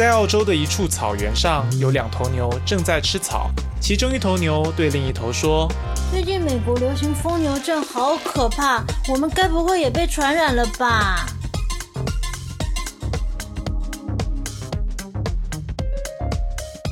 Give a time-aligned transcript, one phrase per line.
[0.00, 3.50] 在澳洲的一处草原上，有两头牛正在吃草。
[3.82, 5.70] 其中一头牛对另一头说
[6.10, 8.82] ：“最近美国流行疯牛症，好可怕！
[9.10, 11.26] 我们该不会也被传染了吧？”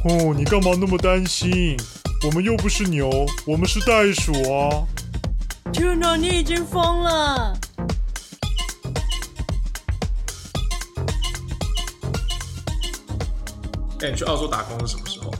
[0.04, 1.78] 哦，你干嘛那么担心？
[2.26, 3.08] 我们又不是牛，
[3.46, 4.84] 我们是袋鼠啊！
[5.72, 7.57] 天哪，你已经疯了！
[14.00, 15.32] 哎，你去澳洲打工是什么时候？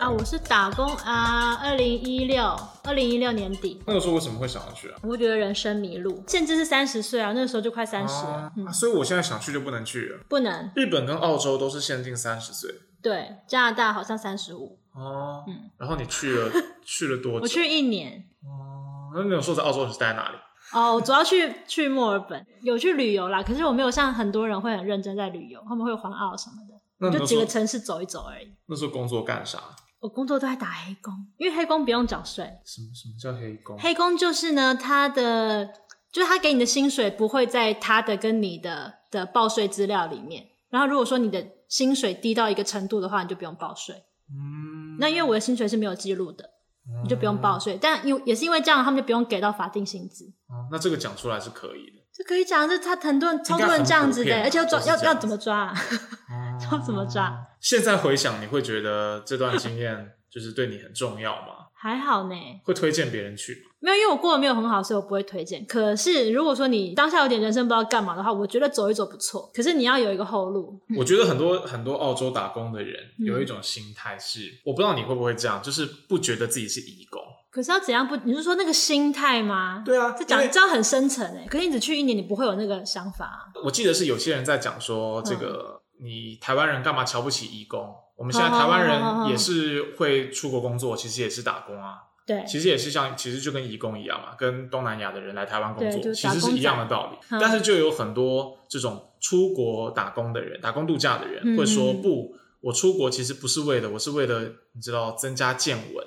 [0.00, 2.42] 啊，我是打工啊，二零一六，
[2.82, 3.80] 二零一六年底。
[3.86, 4.98] 那个时候为什么会想要去啊？
[5.04, 8.30] 我觉得人生迷路，甚至是三十岁啊，那个时候就快三十了。
[8.30, 10.18] 啊嗯，所以我现在想去就不能去了。
[10.28, 10.70] 不能。
[10.74, 12.68] 日本跟澳洲都是限定三十岁。
[13.00, 14.76] 对，加拿大好像三十五。
[14.92, 15.70] 哦，嗯。
[15.78, 16.50] 然后你去了，
[16.84, 17.42] 去了多久？
[17.42, 18.24] 我去一年。
[18.42, 20.36] 哦，那你有说在澳洲你是待在哪里？
[20.72, 23.40] 哦，我主要去去墨尔本，有去旅游啦。
[23.40, 28.54] 可是我没有像很多人会很认真在旅游，他们会环澳什么的，那就几个城市走一走而已。
[28.66, 29.58] 那时候工作干啥？
[30.00, 32.44] 我工作都在打黑工，因为黑工不用缴税。
[32.64, 33.76] 什么什么叫黑工？
[33.78, 35.66] 黑工就是呢，他的
[36.12, 40.46] 就是他给你的薪水不会在他的跟你的的报税资料里面。
[40.70, 43.94] 然后如果说你的薪水低到一个程度的话，你就不用报税。
[44.30, 46.44] 嗯，那因为我的薪水是没有记录的，
[46.86, 47.76] 嗯、你就不用报税。
[47.80, 50.26] 但因也是因为这样，他们就不用给到法定薪资。
[50.46, 51.97] 哦，那这个讲出来是可以的。
[52.18, 55.74] 这可以讲，这他很多人超多人这样子的，而且要抓要要怎么抓啊？
[56.72, 57.46] 要怎么抓？
[57.60, 61.68] 现在回想，你会觉得这段经验就是对你很重要吗？
[61.72, 62.34] 还好呢。
[62.64, 63.70] 会推荐别人去吗？
[63.78, 65.64] 没有，因为我过得没有很好，所以我不会推荐。
[65.64, 69.48] 可是如果说你当下有点人生不知道干嘛的话，我觉得走一走不错。
[69.54, 70.76] 可是你要有一个后路。
[70.96, 77.22] 我觉得很多很多澳洲打工的人有一种心态是，嗯、我不知道你会不会这样，就是不觉得自己是义工。
[77.50, 78.16] 可是要怎样不？
[78.24, 79.82] 你是说那个心态吗？
[79.84, 81.46] 对啊，这讲这样很深层诶。
[81.48, 83.38] 可是你只去一年，你不会有那个想法啊。
[83.64, 85.74] 我记得是有些人在讲说这个。
[85.74, 87.92] 嗯你台湾人干嘛瞧不起义工？
[88.14, 91.96] 我们现在台湾人也是会出国工作，其实也是打工啊。
[92.24, 97.18] 对，其实也是像，其实就跟义工一样嘛，跟东南亚的人来台湾工作，其实是一样的道理。
[97.40, 104.42] 但是就有很多这种出国打工的人，打工度假的人，会说不，我出国其实不是为了，我是为了
[104.74, 106.06] 你知道增加见闻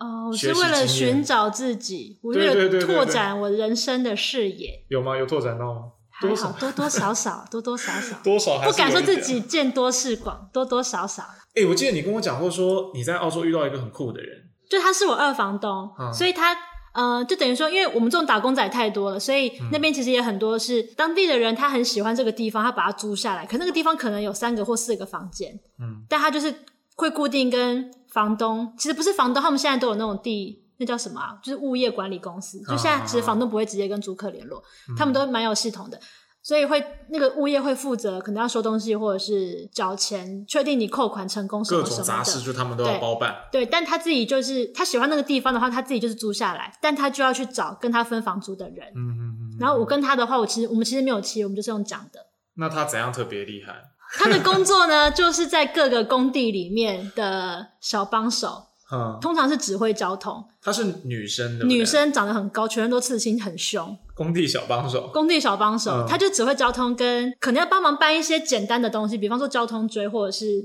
[0.00, 4.84] 哦，我是为了寻找自己，我为了拓展我人生的视野。
[4.88, 5.16] 有吗？
[5.16, 5.80] 有拓展到吗？
[6.10, 11.22] 还好，多多少少，多多少少， 多少 不敢说自己见多识广，多多少少。
[11.54, 14.36] 哎、欸，我记得你跟我讲过，说你在澳洲遇到一个很酷的人，
[14.68, 16.56] 就他是我二房东，嗯、所以他
[16.92, 23.46] 呃，就等于说，因为我们这种打工仔太多了，所以那边其实也很多是当地的人，他很喜欢这个地方，他把它租下来。
[23.46, 26.54] 可那个地方可能有三个或四个房间，嗯，但他就是
[26.96, 30.66] 会固定跟房东，其实不是房东，他们现在都有那种地。
[30.82, 31.38] 那叫什么啊？
[31.42, 32.58] 就是物业管理公司。
[32.60, 36.00] 就现在，其实房东不会直接跟租客联络，嗯、他们都蛮有系统的，
[36.42, 41.90] 所以会那个物业会负责，可能要收东西或者是缴钱，确定你扣款成功什么什么的。
[41.90, 43.36] 各种杂事就他们都要包办。
[43.52, 48.86] 对，对，但他自己就是他喜欢那个地方的话，他自己就是租下来，但他就要去找跟他分房租的人。
[48.96, 49.56] 嗯嗯嗯。
[49.60, 52.20] 然后我跟他的话，我其实我们其实没有契，我们就是用讲的。
[52.54, 53.74] 那他怎样特别厉害？
[54.12, 58.64] 他的工作呢，就是在各个工地里面的小帮手。
[58.92, 60.44] 嗯，通常是指挥交通。
[60.60, 63.96] 她是女生的，女生长得很高，全身都刺青，很凶。
[64.16, 70.64] 工地小帮手，工地小帮手，她、嗯、就指挥交通，跟可能要帮忙搬一些简单的东西，比方说交通锥或者是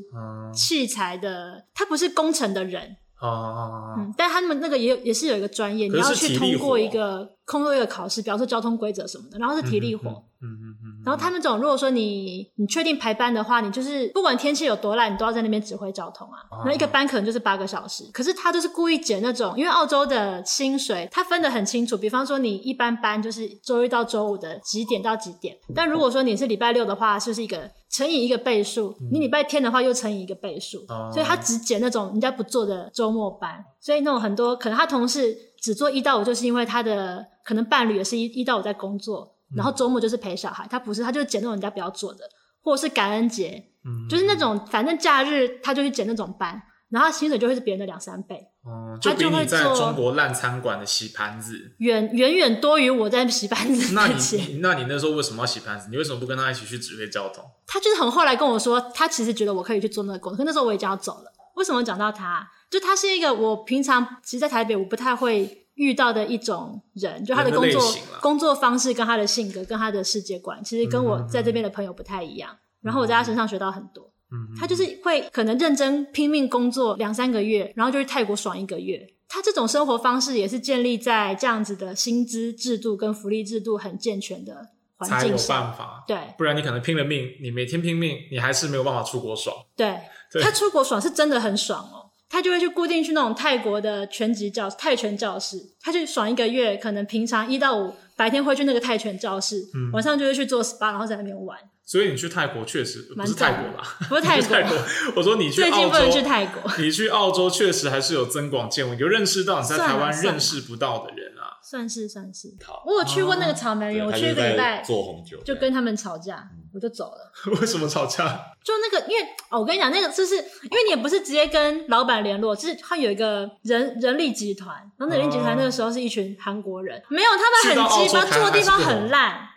[0.52, 1.66] 器材的。
[1.76, 2.98] 她、嗯、不是工程的人。
[3.22, 10.10] 哦、嗯，但他们那个也有，也是有一个专业，你要去通过一个通过一个考试，比方说交通规则什么的，然后是体力活。
[10.42, 10.86] 嗯嗯嗯。
[11.06, 16.40] 然后他们这种，如果说你你确定排班的话，你就是不管天气有多烂，你都要在那边指挥交通啊。
[16.66, 33.64] 那一个班可能就是八个小时，可是他就是故意捡那种，因为澳洲的薪水他分得很清楚，比方说你一般班就是周一到周五的几点到几点，但如果说你是礼拜六的话，就是一个乘以一个倍数，你礼拜天的话又乘以一个倍数，所以他只捡那种人家不做的周末班。
[33.80, 39.34] 所以那种很多可能他同事只做一到五，就是因为他的可能伴侣也是一一到五在工作。
[39.56, 42.28] 然后周末就是陪小孩，他不是，他就捡那种人家不要做的，
[42.62, 53.94] 或者是感恩节，嗯，就是那种反正假日他就去捡那种班，然后薪水就会是别人的两三倍，哦，就比你在中国烂餐馆的洗盘子远远远多于我在洗盘子。
[53.94, 55.88] 那你那你那时候为什么要洗盘子？
[55.92, 57.46] 你为什么不跟他一起去指挥交通？
[57.68, 61.32] 他就是很后来跟我说，他其实觉得我可以去做那个工作，可那时候我已经要走了。
[61.56, 62.46] 为什么讲到他？
[62.70, 65.62] 就他是一个我平常其实，在台北我不太会。
[65.76, 72.50] 遇到的一种人，就他的工作工作方式跟他的性格跟他的世界观，其实跟我在这边的朋友不太一样。
[72.54, 74.10] 嗯、然后我在他身上学到很多。
[74.32, 79.06] 嗯，他就是会可能认真拼命工作两三个月，然后就去泰国爽一个月。
[79.28, 86.06] 他这种生活方式也是建立在这样子的薪资制度跟福利制度很健全的环境才有办法。
[86.08, 89.54] 对，不然你可能拼了命，你每天拼命，你还是没有办法出国爽。
[89.76, 90.00] 对，
[90.32, 92.05] 对他出国爽是真的很爽哦，
[92.36, 101.58] 他就会去固定去那种泰国的拳击教泰拳教室，他就爽一个月，可能平常一到五白天会去那个泰拳教室，嗯、晚上就会去做 SPA，然后在那边玩。
[101.86, 104.50] 所以你去泰国确实不是泰国吧，不是泰国。
[104.50, 104.78] 泰 国
[105.16, 106.70] 我说你去澳洲，最近不能去泰国。
[106.78, 111.45] 你去澳洲确实还是有增广见闻，你就认识到你在台湾认识不到的人啊。
[111.68, 112.54] 算是算是。
[112.86, 117.32] 我有去过那个草莓园，我去一个礼拜做红酒，就跟他们吵架，我就走了。
[117.60, 118.24] 为什么吵架？
[118.64, 120.42] 就那个，因为哦，我跟你讲，那个就是因
[120.72, 129.50] 为你也不是直接跟老板联络，就是他有一个人人力集团，然后那人力集团那个时候是一群韩国人，没有他们很鸡巴，住的地方很烂。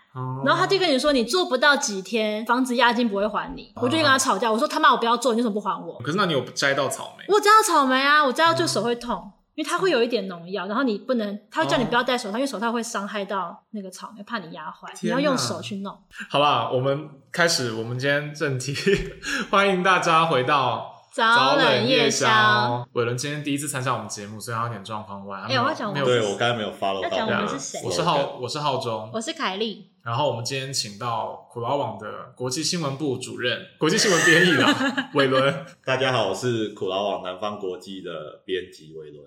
[0.45, 3.71] 然后他就跟你说，你做不到几天，房子押金不会还你。
[3.77, 5.97] 我就跟他吵架，我说他妈我不要做，你为什么不还我？
[6.01, 7.25] 可是那你有摘到草莓？
[7.29, 15.93] 我摘到草莓啊，我摘到就手会痛，因为它会有一点农药，然后你不能，他会叫你不要戴手套，因为手套会伤害到那个草莓，怕你压坏，你要用手去弄。
[16.31, 18.73] 好吧，我们开始，我们今天正题，
[19.51, 20.95] 欢迎大家回到。
[21.11, 25.41] 早冷夜宵，伟伦今天第一次参加我们节目，所以他有点状况外。
[25.49, 27.09] 哎，我要讲，对我刚才没有 follow 到。
[27.09, 27.81] 要讲我们是谁？
[27.85, 29.91] 我是浩，我是浩中，我是凯丽。
[30.05, 32.07] 然后我们今天请到苦劳网的
[32.37, 35.67] 国际新闻部主任、国际新闻编译啦， 伟伦。
[35.85, 39.27] 大家好，我是苦劳网南方国际的编辑伟伦。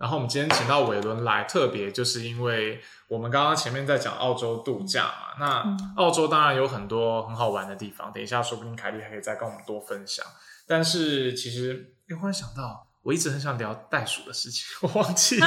[0.00, 10.24] 然后我们今天请到伟伦来，特别就是因为我们刚刚前面在讲澳洲度假嘛，那澳洲当然有很多很好玩的地方，等一下说不定凯莉还可以再跟我们多分享。
[10.66, 15.46] 但是其实，又忽然想到，我一直很想聊袋鼠的事情，我忘记了，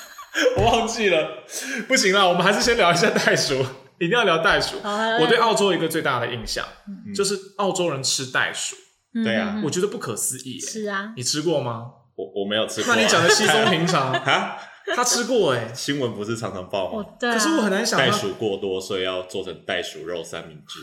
[0.56, 1.44] 我忘记了，
[1.86, 3.62] 不行了，我们还是先聊一下袋鼠，
[3.98, 4.76] 一定要聊袋鼠。
[4.82, 8.74] 我对澳洲一个最大的印象，嗯、就是澳洲人吃袋鼠，
[9.14, 10.58] 嗯、对啊，我觉得不可思议。
[10.58, 11.90] 是啊，你吃过吗？
[12.22, 12.96] 我我没有吃过、啊。
[12.96, 14.56] 那你讲的稀松平常 啊？
[14.94, 17.04] 他吃过哎，新闻不是常常报吗？
[17.18, 17.32] 对。
[17.32, 20.80] 可是我很难想，袋鼠过多，所以要做成袋鼠肉三明治。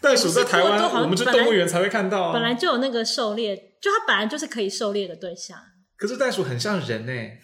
[0.00, 2.32] 袋鼠在台湾，我们去动物园才会看到。
[2.32, 5.58] 本来就有那个狩猎，就它本来就是可以狩猎的对象。
[5.96, 7.38] 可是袋鼠很像人哎，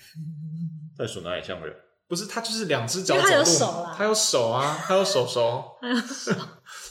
[0.96, 1.74] 袋鼠哪里像人？
[2.08, 3.28] 不是，它就是两只脚走路。
[3.28, 5.76] 它有手啦，它有手啊，它有手手。
[5.80, 6.32] 它有手。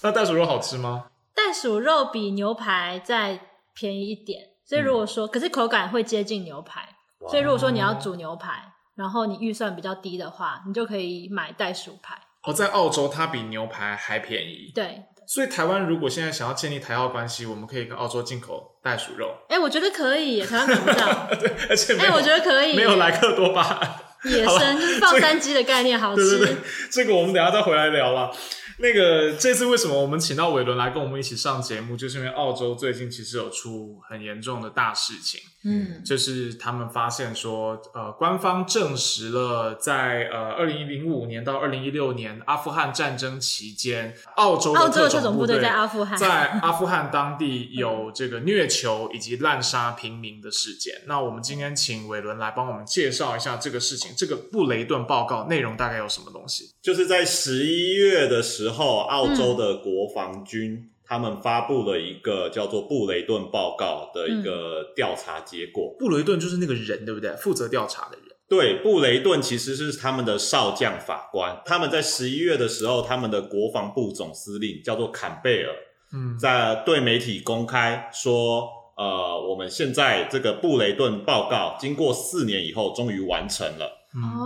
[0.04, 1.06] 那袋鼠肉好吃吗？
[1.34, 3.40] 袋鼠肉比牛排再
[3.74, 6.88] 便宜一点，所以如果说，可是口感会接近牛排。
[7.30, 8.72] 所以如果说你要煮牛排。
[8.98, 12.16] 然后你预算比较低的话，你就可以买袋鼠排。
[12.44, 14.72] 哦，在澳洲它比牛排还便宜。
[14.74, 19.36] 对，所以台湾如果现在想要建立台澳关系，我们可以跟澳洲进口袋鼠肉。
[19.50, 21.28] 哎，我觉得可以，台湾买不到。
[21.38, 23.78] 对，而且哎，我觉得可以，没有莱克多巴，
[24.24, 26.38] 野生就是放山鸡的概念，好吃。
[26.38, 28.32] 对对对，这个我们等一下再回来聊了。
[28.78, 51.04] 那个这次为什么我们请到伟伦来跟我们一起上节目，就是因为澳洲最近其实有出很严重的大事情，嗯，就是他们发现说，呃，官方证实了在呃二零零五年到二零一六年阿富汗战争期间，澳洲的特种部队在阿富汗在阿富汗当地有这个虐囚以及滥杀平民的事件。
[51.08, 56.72] 那我们今天请伟伦来帮我们介绍一下这个事情，这个布雷顿报告内容大概有什么东西？
[56.82, 58.76] 就是在十一月的时候。
[58.76, 65.96] 之后，澳洲的国防军、嗯、他们发布了一个叫做布雷顿报告的一个调查结果。
[65.96, 67.30] 嗯、布雷顿就是那个人，对不对？
[67.34, 68.26] 负责调查的人。
[68.50, 71.62] 对，布雷顿其实是他们的少将法官。
[71.64, 75.72] 他们在十一月的时候，他们的国防部总司令叫做坎贝尔，
[76.12, 78.68] 嗯，在对媒体公开说，
[78.98, 84.05] 呃，我们现在这个布雷顿报告经过四年以后，终于完成了。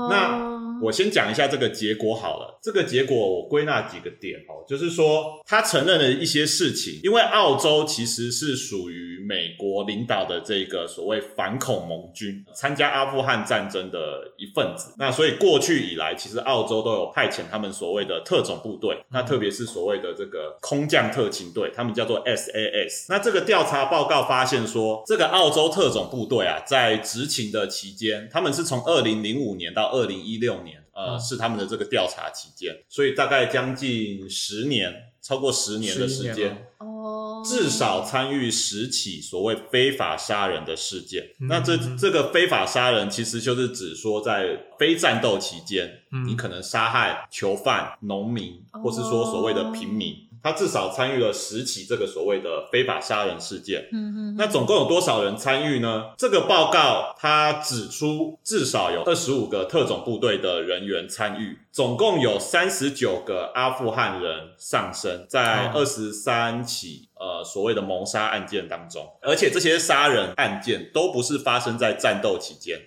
[0.09, 2.59] 那我先讲一下这个结果好了。
[2.61, 14.93] 这个结果我归纳几个点哦，就是说他承认了一些事情，因为澳洲其实是属于美国领导的这个所谓反恐盟军，参加阿富汗战争的一份子。
[14.97, 23.05] 那所以过去以来，其实澳洲都有派遣他们所谓的特种部队，那特别是所谓的这个空降特勤队，他们叫做 SAS。
[23.09, 41.35] 那这个调查报告发现说，这个澳洲特种部队啊，在执勤的期间，他们是从二零零五年到二零一六年，呃，嗯、是他们的这个调查期间，所以大概将近十年，超过十年的时间，哦，至少参与十起所谓非法杀人的事件。
[41.39, 50.13] 嗯、那这这个非法杀人，其实就是指说在非战斗期间，嗯、你可能杀害囚犯、农民，或是说所谓的平民。
[50.13, 53.87] 哦他至少参与了十起这个所谓的非法杀人事件。
[53.91, 54.35] 嗯嗯。
[54.37, 56.11] 那总共有多少人参与呢？
[56.17, 72.79] 这个报告他指出，至少有二十五个特种部队的人员参与，总共有三十九个阿富汗人丧生在二十三起呃所谓的谋杀案件当中，而且这些杀人案件都不是发生在战斗期间，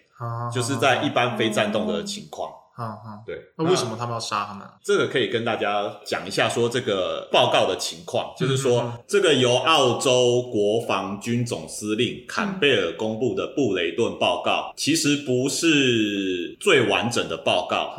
[0.52, 2.50] 就是在一般非战斗的情况。
[2.74, 4.66] 啊啊，对，那为什么他们要杀他们？
[4.82, 17.94] 这个可以跟大家讲一下，说这个报告的情况，就是说这个由澳洲国防军总司令坎贝尔公布的布雷顿报告，其实不是最完整的报告，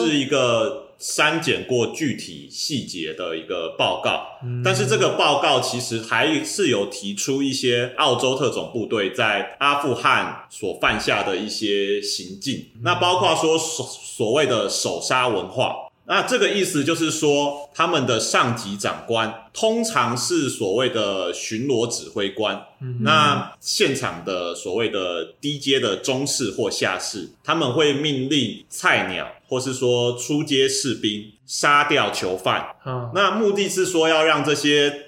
[0.00, 0.81] 是一个。
[1.02, 15.74] 删减过具体细节的一个报告，但是这个报告其实还是有提出一些澳洲特种部队在阿富汗所犯下的一些行径，那包括说所所谓的手杀文化。
[16.12, 22.62] 那这个意思就是说，他们的上级长官通常是所谓的巡逻指挥官。
[22.82, 32.66] 嗯、那现场的所谓的低阶的中士或下士，他们会命令菜鸟或是说出阶士兵杀掉囚犯。
[32.84, 35.06] 嗯、那目的是说要让这些。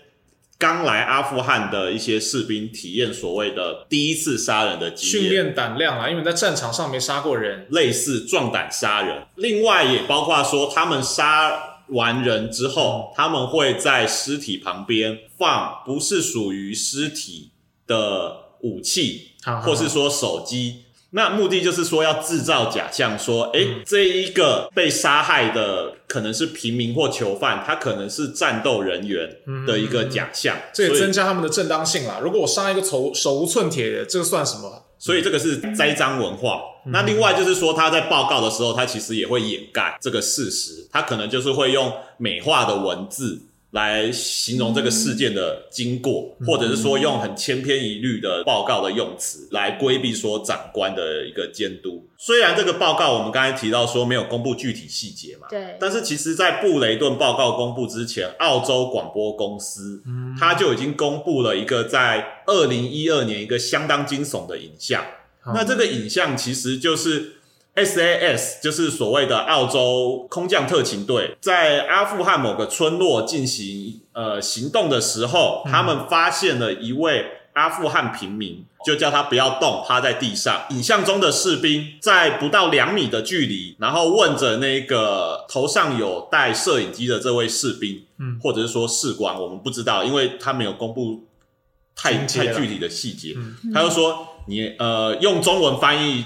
[0.58, 9.26] 刚来阿富汗的一些士兵体验所谓的第一次杀人的经验，训练胆量啊，因为在战场上没杀过人，类似壮胆杀人。
[9.34, 17.50] 另外也包括说，他们杀完人之后，他们会在尸体旁边放不是属于尸体
[17.86, 19.32] 的武器，
[19.62, 20.83] 或是说手机。
[21.16, 29.30] 那目的就是说要制造假象，说，哎，这一个被杀害的可能是平民或囚犯，他可能是战斗人员
[29.64, 32.18] 的一个假象，这也增加他们的正当性啦。
[32.20, 34.86] 如果我杀一个手手无寸铁的，这个算什么？
[34.98, 36.60] 所以这个是栽赃文化。
[36.86, 43.40] 那另外就是说，他在报告的时候，他其实也会掩盖这个事实，他可能就是会用美化的文字。
[43.74, 52.08] 来形容这个事件的经过，或者是说用很千篇一律的报告的用词来规避说长官的一个监督。
[52.16, 65.04] 虽然这个报告我们刚才提到说没有公布具体细节嘛，对，但是其实在布雷顿报告公布之前，澳洲广播公司，嗯，它就已经公布了一个在二零一二年一个相当惊悚的影像。
[65.52, 67.33] 那这个影像其实就是。
[67.74, 80.66] SAS 就是所谓的澳洲空降特勤队，在阿富汗某个村落进行呃行动的时候，他们发现了一位阿富汗平民，就叫他不要动，趴在地上。
[80.70, 91.24] 影像中的士兵在不到两米的距离，然后问着那个头上有带摄影机的这位士兵，嗯，或者是说士官，我们不知道，因为他没有公布
[91.96, 93.34] 太太具体的细节。
[93.74, 96.24] 他就说：“你呃，用中文翻译。”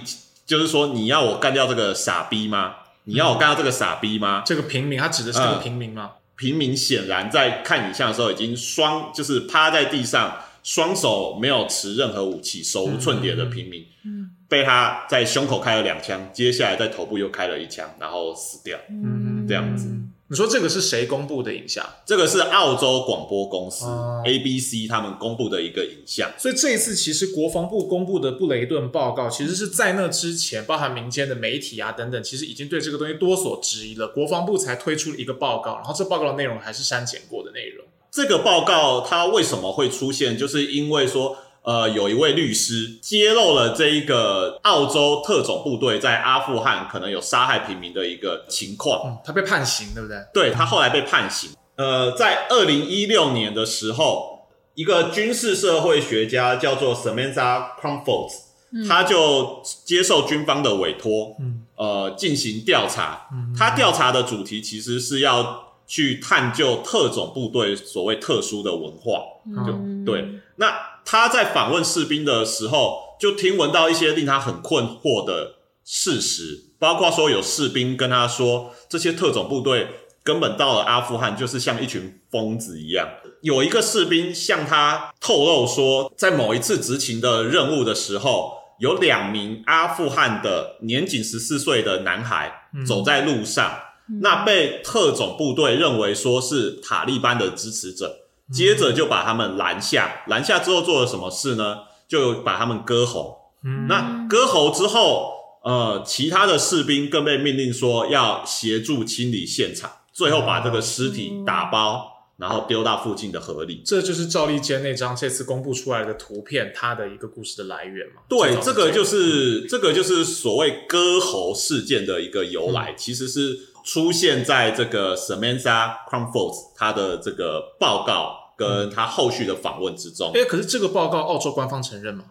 [0.49, 2.75] 就是说，你要我干掉这个傻逼吗？
[3.05, 4.43] 你要我干掉这个傻逼吗？
[4.47, 6.12] 这个平民，他指的是这个平民吗？
[6.14, 19.95] 嗯、平民显然在看影像的时候，已经双就是趴在地上，双手没有持任何武器，手无寸铁的平民，嗯，被他在胸口开了两枪，接下来在头部又开了一枪，然后死掉，嗯，这样子。
[20.30, 21.82] 你说这个是谁公布的影像？
[22.04, 26.30] 这个是澳洲广播公司、嗯、ABC 他们公布的一个影像。
[26.37, 34.08] 所以这一次其实国防部公布的布雷顿报告，其实是在那之前，包含民间的媒体啊等等，其实已经对这个东西多所质疑了。
[34.08, 37.87] 国防部才推出了一个报告，然后这报告的内容还是删减过的内容。
[38.11, 40.37] 这个报告它为什么会出现？
[40.37, 41.38] 就是因为说。
[41.62, 49.03] 呃，有一位律师揭露了这一个澳洲特种部队在阿富汗可能有杀害平民的一个情况。
[49.05, 50.17] 嗯，他被判刑，对不对？
[50.33, 51.50] 对，他后来被判刑。
[51.77, 58.33] 呃，在二零一六年的时候，一个军事社会学家叫做 Samantha Crumfords，
[58.73, 63.29] 嗯，他就接受军方的委托，嗯，呃，进行调查。
[63.33, 69.23] 嗯，他调查的主题其实是要去探究特种部队所谓特殊的文化。
[69.45, 70.73] 嗯，就对，那。
[71.11, 79.88] 他在访问士兵的时候，就听闻到一些令他很困惑的事实，包括说有士兵跟他说，这些特种部队
[80.23, 83.09] 根本到了阿富汗就是像一群疯子一样。
[83.40, 93.80] 有一个士兵向他透露说，在某一次执勤的任务的时候，有两名阿富汗的年仅十四岁的男孩走在路上，嗯、
[94.21, 98.25] 那被特种部队认为说是塔利班的支持者。
[98.50, 101.81] 接着就把他们拦下，拦下之后做了什么事呢？
[102.09, 103.53] 就把他们割喉。
[103.62, 113.83] 嗯，那割喉之后，呃，其他的士兵更被命令说要协助清理现场，最后把这个尸体打包，然后丢到附近的河里。
[113.85, 118.23] 这就是赵立坚那张这次公布出来的图片，它的一个故事的来源嘛？
[118.31, 123.59] 对，这个就是这个就是所谓割喉事件的一个由来，其实是。
[123.88, 130.30] 出现在这个 Samantha Crumfords 他的这个报告跟他后续的访问之中。
[130.35, 132.25] 哎、嗯，可是这个报告澳洲官方承认吗？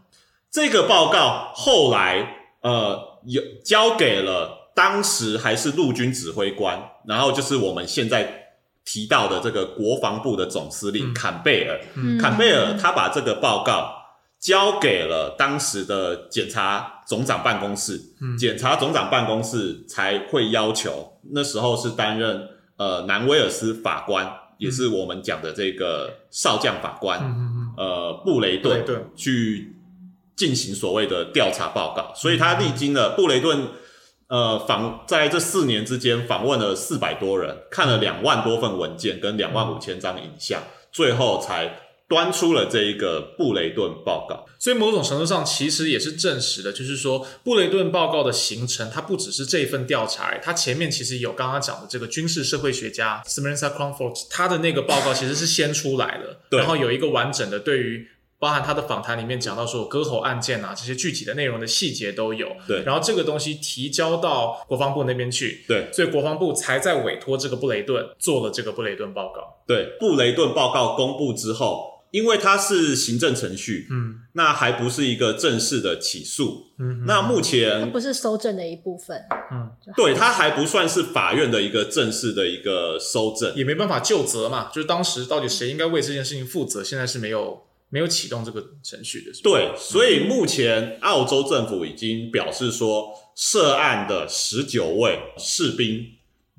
[0.51, 8.53] 这个报告后来呃有交给了当时还是陆军指挥官，然后就是我们现在
[8.85, 11.81] 提到的这个国防部的总司令坎贝尔。
[11.95, 13.96] 嗯、坎贝尔他把这个报告
[14.39, 29.75] 交给了当时的检察总长办公室，嗯，检察总长办公室才会要求，那时候是担任呃南威尔斯法官，嗯、也是我们讲的这个少将法官，嗯、呃布雷顿去
[30.35, 33.69] 进行所谓的调查报告，所以他历经了布雷顿
[34.27, 41.86] 呃访在这四年之间访问了四百多人，看了两万多份文件跟两万五千张影像，最后才。
[42.07, 58.07] 端出了这一个布雷顿报告，所以某种程度上其实也是证实了，就是说布雷顿报告的形成，它不只是这一份调查，它前面其实有刚刚讲的这个军事社会学家 Smirenza Kronfeld 他的那个报告其实是先出来的，对，然后有一个完整的对于
[58.39, 71.96] 包含他的访谈里面讲到说割喉案件啊这些具体的内容的细节都有，对，然后这个东西提交到国防部那边去，对，所以国防部才在委托这个布雷顿做了这个布雷顿报告，对，布雷顿报告公布之后。
[72.11, 79.21] 因为它是行政程序，嗯，那还不是一个正式的起诉，嗯，那目前它不是收证的一部分，
[79.51, 96.05] 嗯，对，它还不算是法院的一个正式的一个收证，也没办法就责嘛，就是当时到底谁应该为这件事情负责，现在是没有没有启动这个程序的，对，所以目前澳洲政府已经表示说，涉案的十九位士兵，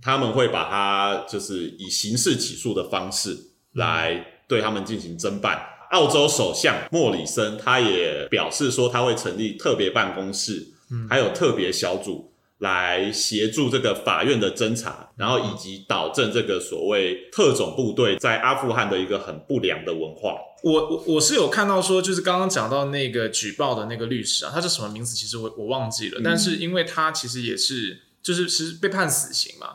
[0.02, 3.36] 他们会把它就是以刑事起诉的方式
[3.72, 4.24] 来、嗯。
[4.48, 5.62] 对他们进行侦办。
[5.92, 20.34] 澳洲首相莫里森他也表示说，他会成立特别办公室，嗯，还有特别小组来协助这个法院的侦查，然后以及导正这个所谓特种部队在阿富汗的一个很不良的文化。
[20.62, 25.14] 我我我是有看到说，就是刚刚讲到那个举报的那个律师啊，他是什么名字？
[25.14, 29.68] 其实我我忘记了，嗯，但是因为他其实也是就是是被判死刑嘛。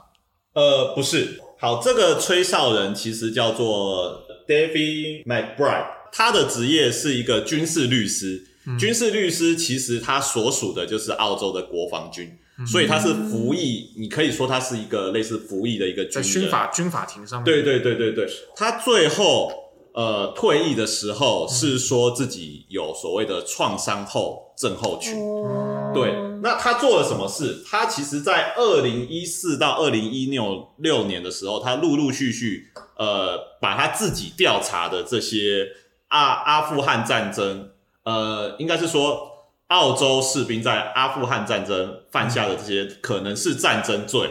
[0.54, 1.40] 呃，不是。
[1.58, 8.48] 好，这个吹哨人其实叫做 David McBride，他的职业是一个军事律师。
[8.66, 13.90] 嗯、军事律师其实他所属的就是澳洲的国防军，嗯、所以他是服役。
[13.98, 16.24] 你可以说他是一个类似服役的一个军人。
[16.24, 17.44] 在军法军法庭上面。
[17.44, 18.26] 对对对对对，
[18.56, 19.52] 他最后
[19.94, 25.14] 呃退役的时候是说自己有所谓的创伤后症候群。
[25.18, 27.64] 嗯、对，那他做了什么事？
[27.66, 35.68] 他其实，在二零一四到二零一六六年的时候，他陆陆续续呃把他自己调查的这些
[36.10, 37.70] 阿阿富汗战争。
[38.04, 39.30] 呃，应该是说，
[39.68, 44.28] 澳洲士兵在阿富汗战争犯下的这些可能是战争罪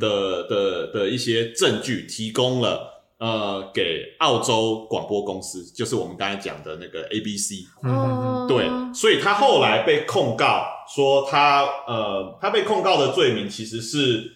[0.00, 2.91] 的、嗯、的的一些证据，提供了
[3.22, 7.68] 呃给澳洲广播公司，就是我们刚才讲的那个 ABC。
[7.84, 14.32] 嗯，对，所以他后来被控告说他呃他被控告的罪名其实是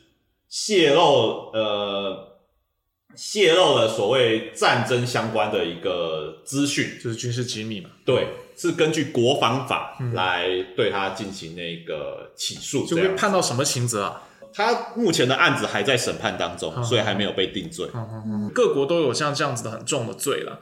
[0.49, 2.39] 泄露呃
[3.17, 7.91] 泄露了所谓战争相关的一个资讯，就是军事机密嘛。
[8.05, 8.29] 对。
[8.59, 14.23] 是根据国防法来对他进行那个起诉，就会判到什么刑责啊？
[14.57, 17.87] 他目前的案子还在审判当中，嗯、所以还没有被定罪。
[17.95, 20.59] 嗯嗯嗯、各国都有像这样子的很重的罪了，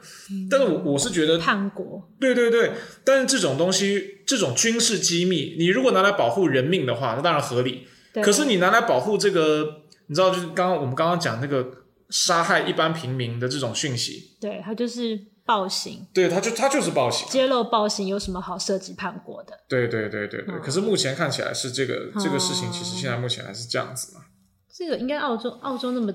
[0.49, 2.73] 但是我我是觉得叛国，对对对，
[3.05, 7.87] 但是这种东西，这种军事机密，你如果拿来保护人命的话，那当然合理。
[8.21, 11.65] 可是你拿来保护这个，你知道，就是刚刚我们刚刚讲那个
[12.09, 15.17] 杀害一般平民的这种讯息，对，他就是。
[15.45, 19.53] 暴行，对，他就他就是暴行，揭露暴行有什么好涉及叛国的？
[19.69, 20.55] 对对对对对。
[20.55, 24.21] 嗯、可是目前看起来是这个、嗯、这个事情，其实现在目前还是这样子嘛。
[24.75, 26.11] 这个应该澳洲澳洲那么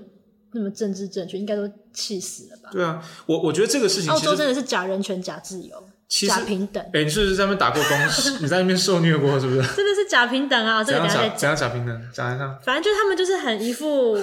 [0.52, 1.62] 那么政治正确，应该都
[1.94, 2.70] 气死了吧？
[2.72, 6.84] 对啊，我我觉得这个事情，澳洲真的是假人权、假自由、其实假平等。
[6.92, 7.96] 哎，你是不是在那边打过工？
[8.42, 9.62] 你在那边受虐过是不是？
[9.76, 10.82] 真的是假平等啊！
[10.82, 11.38] 这个等下再讲。
[11.38, 12.02] 怎样假平等？
[12.12, 12.58] 讲一下。
[12.64, 14.18] 反正就是他们就是很一副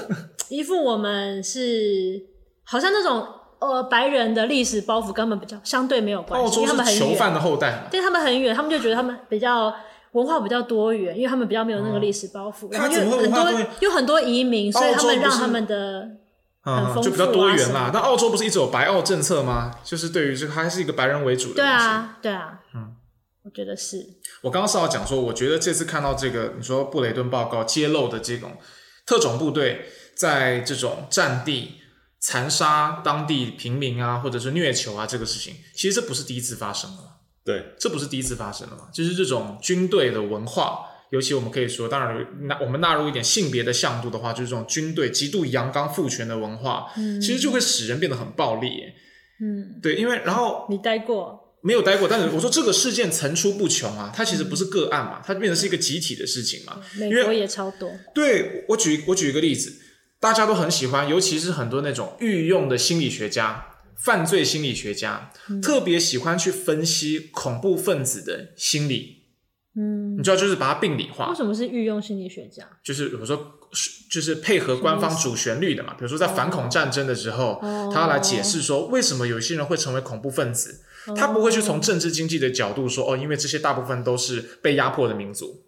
[0.49, 2.21] 一副我们是
[2.65, 3.25] 好像那种。
[3.59, 9.73] 呃，白人的历史包袱跟他们比较相对没有关系，澳洲是囚犯的后代，对他们很远，他们就觉得他们比较
[10.11, 16.07] 文化比较多元，因为他们比较没有那个历史包袱，然后又很多有很多移民，所以他们让他们的
[16.61, 17.89] 很丰富啊，就比较多元啦。
[17.91, 19.71] 那澳洲不是一直有白澳政策吗？
[19.83, 21.55] 就是对于这个还是一个白人为主的。
[21.55, 22.95] 对啊，对啊，嗯，
[23.43, 24.05] 我觉得是。
[24.43, 28.51] 我刚刚是要讲说，我觉得这次看到这个你说布雷顿报告揭露的这种
[29.03, 31.77] 特种部队在这种战地。
[32.27, 37.19] 残杀当地平民啊，或者是虐囚啊，这个事情其实这不是第一次发生了。
[37.45, 38.89] 对，这不是第一次发生了嘛？
[38.93, 48.67] 就是这种军队的文化，尤其我们可以说，当然纳我们纳入一点性别的向度的话，就是这种军队极度阳刚父权的文化，嗯，其实就会使人变得很暴力。
[49.39, 52.09] 嗯，对，因为然后你待过没有待过？
[52.09, 56.81] 但是我说这个事件层出不穷啊，它其实不是个案嘛，它变成是一个集体的事情嘛。
[56.97, 57.89] 美国也超多。
[58.13, 59.86] 对，我举我举一个例子。
[60.19, 63.65] 大家都很喜欢，尤其是很多那种御用的心理学家，
[64.03, 69.17] 犯罪心理学家，嗯、特别喜欢去分析恐怖分子的心理。
[69.75, 71.29] 嗯，你知道，就是把它病理化。
[71.29, 72.67] 为什么是御用心理学家？
[72.83, 73.59] 就是比如说，
[74.11, 75.93] 就是配合官方主旋律的嘛。
[75.93, 80.81] 比如说，在反恐战争的时候，哦、他要来解释说，为什么有些人会成为恐怖分子。
[81.05, 85.63] 哦、他不会去从政治经济的角度说，哦，因为这些大部分都是被压迫的民族。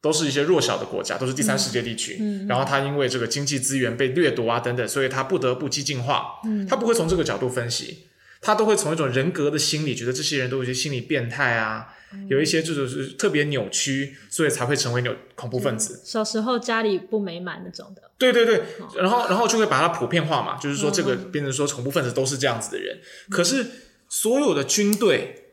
[0.00, 2.18] 都是一些弱小的国家，都是第三世界地区。
[2.20, 6.40] 嗯，然后他因为这个经济资源被掠夺啊等等，所以他不得不激进化。
[6.44, 8.06] 嗯，他不会从这个角度分析，
[8.40, 16.00] 他都会从一种人格的心理，觉得这些人都有些心理变态啊，嗯、有一些这种是特别扭曲，所以才会成为扭恐怖分子。
[16.04, 18.02] 小时候家里不美满那种的。
[18.18, 18.62] 对对对，
[18.96, 22.96] 然后然后就会把它普遍化嘛，就是说这个变成说恐怖分子都是这样子的人。
[22.96, 23.66] 嗯、可是
[24.08, 25.44] 所有的军队。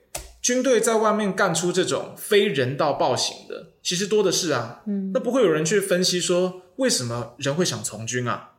[0.45, 4.83] 军队在外面干出这种非人道暴行的，其实多的是啊。
[4.85, 8.51] 嗯，那不会有人去分析说，为什么人会想从军啊？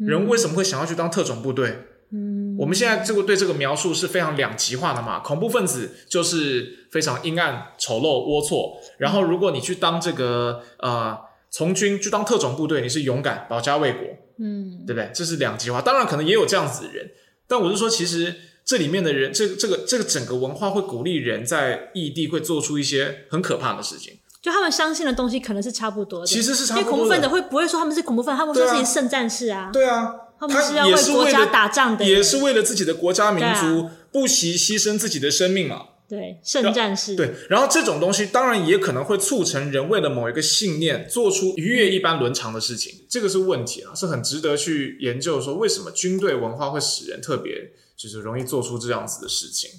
[0.00, 1.76] 嗯、人为什么会想要去当特种部队？
[2.10, 5.18] 嗯，我们现在这个对这个描述是非常两极化的嘛。
[5.18, 8.78] 恐怖分子就是非常阴暗、丑陋、龌龊。
[8.96, 11.18] 然后，如果你去当这个呃
[11.50, 14.02] 从军，去当特种部队，你是勇敢、保家卫国。
[14.38, 15.10] 嗯，对不对？
[15.12, 15.82] 这是两极化。
[15.82, 17.10] 当然，可能也有这样子的人，
[17.46, 18.34] 但我是说，其实。
[18.66, 24.18] 这里面的人，这个、这个这个整个文化会鼓励人在异地会做出一些很可怕的事情。
[24.42, 26.90] 就他们相信的东西可能是差不多的，其实是差不多的。
[26.90, 28.38] 恐怖分子会不会说他们是恐怖分子？
[28.38, 35.82] 他们说自己圣战士啊，对啊，他们是要为国家打仗的，也是为了自己的国家民族不惜牺牲自己的生命嘛。
[36.08, 37.16] 对，圣战士。
[37.16, 45.40] 对，然后这种东西当然也可能会促成人为了某一个信念做出逾越一般伦常的事情，这个是问题啊，是很值得去研究。
[45.40, 49.70] 说为什么军队文化会使人特别就是容易做出这样子的事情？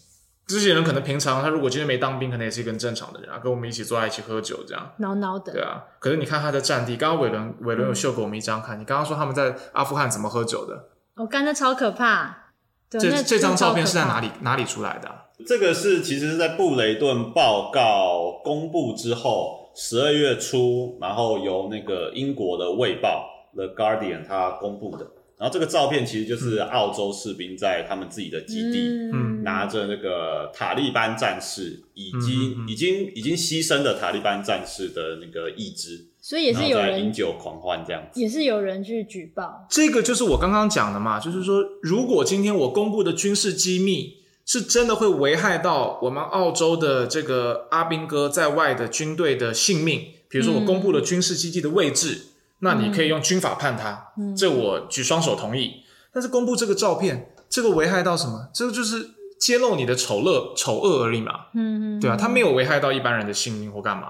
[0.47, 5.51] 这些人可能平常他如果今天没当兵，可能也是一个很正常的人啊，跟我们一起坐在一起喝酒这样，孬孬的。
[5.51, 10.89] 对啊，可是你看他的战地，刚刚伟伦伟伦有秀给我们一张看，你刚刚说他们在阿富汗怎么喝酒的？
[11.15, 12.53] 我干的超可怕。
[12.89, 15.23] 这这张照片是在哪里哪里出来的啊？
[15.45, 25.11] 这个是其实是在布雷顿报告公布之后，十二月初，然后由那个英国的《卫报》The Guardian 它公布的。
[25.37, 28.79] 然后这个照片其实就是澳洲士兵在他们自己的基地，
[29.13, 39.67] 嗯，拿着那个塔利班战士以及已经已经牺牲的塔利班战士的那个义肢，所以也是有人饮酒狂欢这样子，也是有人去举报。
[39.69, 44.15] 这个就是我刚刚讲的嘛，就是说，如果今天我公布的军事机密
[44.47, 52.13] 是真的会危害到我们澳洲的这个阿兵哥在外的军队的性命，比如说我公布了军事基地的位置。
[52.13, 52.27] 嗯
[52.59, 55.83] 那你可以用军法判他，嗯、这我举双手同意。
[56.11, 58.49] 但是公布这个照片，这个危害到什么？
[58.51, 61.33] 这个就是揭露你的丑恶丑恶而已嘛。
[61.53, 64.09] 嗯嗯，对啊，他没有危害到一般人的性命或干嘛。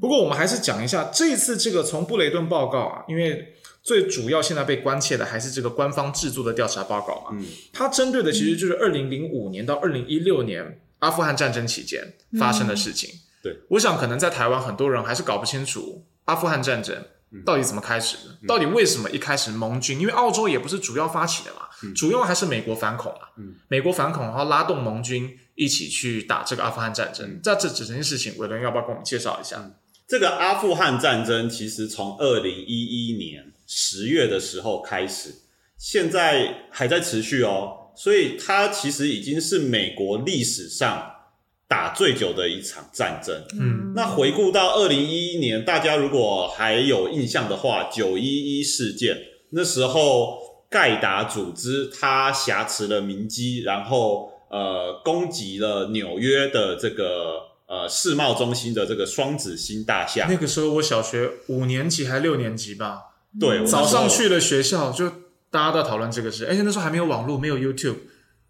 [0.00, 3.54] 不过我们还是讲一下这一次这个从布雷顿报告啊，因为
[3.86, 7.38] 最主要现在被关切的还是这个官方制作的调查报告嘛。
[7.38, 13.10] 嗯，它针对的其实就是二零零五年到二零一六年阿富汗战争期间发生的事情。
[13.10, 17.04] 嗯、对，我想可能在台湾很多人还是搞不清楚阿富汗战争。
[17.44, 18.46] 到底怎么开始的？
[18.46, 20.00] 到底为什么一开始盟军？
[20.00, 23.28] 因为澳洲也不是主要发起的嘛，嗯、主要还是美国反恐啊。
[23.36, 27.28] 嗯、美国反恐，然后拉动盟军一起去打这个阿富汗战争。
[27.28, 29.70] 嗯、在这整件事情，伟伦要不要跟我们介绍一下？
[30.08, 35.34] 这个阿富汗战争其实从二零一一年十月的时候开始，
[35.76, 37.92] 现在还在持续哦。
[37.96, 41.12] 所以它其实已经是美国历史上。
[41.68, 49.18] 打最久的一场战争，嗯，那回顾到二零一一年，大家如果还有印象的话，九一一事件
[49.50, 50.38] 那时候，
[50.70, 60.28] 盖达组织它挟持了民机，然后呃攻击了纽约的这个呃世贸中心的这个双子星大厦。
[60.30, 65.08] 那个时候我小学五年级还六年级吧，对，早上去了学校就
[65.50, 67.96] 大家都在讨论这个事，而且那时候还没有网络，没有 YouTube，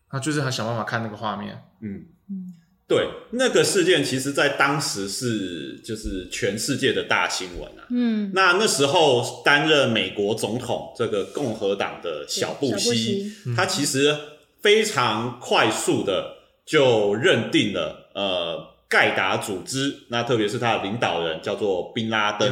[0.09, 2.07] 啊，就是很想办法看那个画面，嗯。
[2.31, 2.55] 嗯。
[2.89, 7.83] 对，那个事件其实，在当时是就是全世界的大新闻啊。
[7.91, 14.17] 嗯，那那时候担任美国总统这个共和党的小布希，布希他其实
[14.63, 22.49] 非常快速的就认定了呃盖达组织，那特别是他的领导人叫做宾拉登，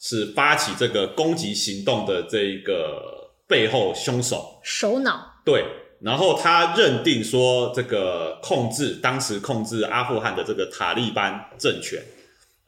[0.00, 5.40] 是发起这个攻击行动的这一个背后凶手首脑。
[5.44, 5.64] 对。
[6.00, 12.00] 然后他认定说，这个控制当时控制阿富汗的这个塔利班政权，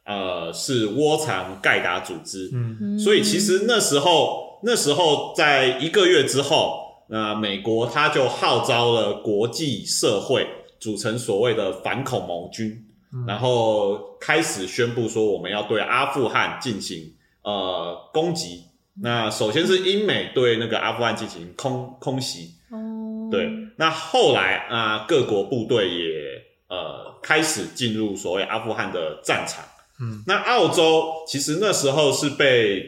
[0.03, 2.49] 呃，是窝藏盖达组织。
[2.51, 10.45] 嗯，所以其实那时候，那时候在一个月之后，那、呃、美国他就号召了国际社会
[10.77, 18.65] 组成所谓的反恐盟军，嗯、然后开始宣布说，我们要对阿富汗进行呃攻击。
[19.01, 22.55] 那首先是英美对那个阿富汗进行空空袭。
[22.71, 29.63] 哦对，那后来啊、呃，各国部队也呃开始进入所谓阿富汗的战场。
[30.01, 32.83] 嗯，那澳洲其实那时候是被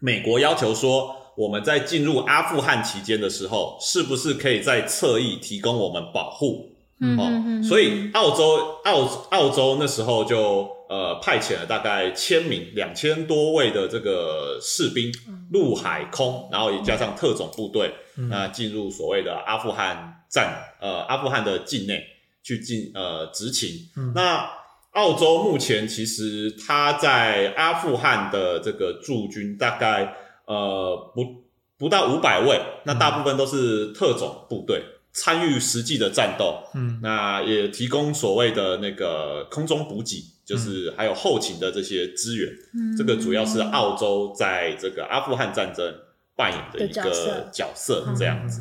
[0.00, 6.72] 美国要求说，我们在进入阿富汗期间的时候，是不是可以在侧翼提供我们保护？
[7.00, 15.12] 嗯，哦，所以澳洲澳澳洲那时候就呃派遣了大概千名两千多位的这个士兵，
[15.52, 17.92] 陆海空，然后也加上特种部队，
[18.30, 22.02] 那进入所谓的阿富汗战呃阿富汗的境内
[22.42, 23.70] 去进呃执勤。
[24.14, 24.50] 那
[24.92, 31.44] 澳洲目前其实它在阿富汗的这个驻军大概呃不
[31.78, 34.82] 不到五百位，那大部分都是特种部队。
[35.18, 42.48] 参与实际的战斗，嗯，那也提供所谓的那个空中补给，就是还有后勤的这些资源。
[42.72, 45.92] 嗯，这个主要是澳洲在这个阿富汗战争
[46.36, 48.60] 扮演的一个角色，这样子。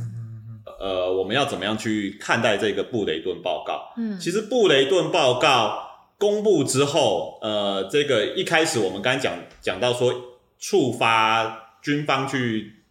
[0.80, 3.94] 呃，我们要怎么样去看待这个布雷顿报告？
[3.96, 5.78] 嗯，其实布雷顿报告
[6.18, 10.12] 公布之后，呃，这个一开始我们刚才讲讲到说，
[10.58, 12.84] 触发军方去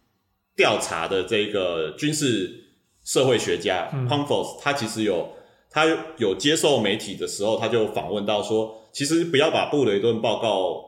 [0.55, 2.63] 调查的这个军事。
[3.07, 5.29] 社会学家 Pumfos 他其实有
[5.69, 5.85] 他
[6.17, 10.83] 有接受媒体的时候，他就访问到说，其实不要把布雷顿报告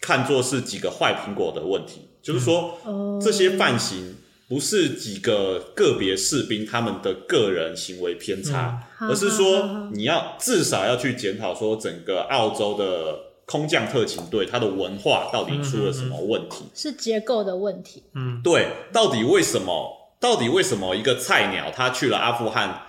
[0.00, 2.78] 看作是几个坏苹果的问题，就是说
[3.20, 4.14] 这些犯行
[4.48, 18.04] 不是几个个别士兵他们的个人行为偏差，而是说你要至少要去检讨说整个澳洲的空降特勤队它的文化到底出了什么问题，是结构的问题。
[18.14, 20.05] 嗯，对，到底为什么？
[20.18, 22.82] 到底为什么一个菜鸟他去了阿富汗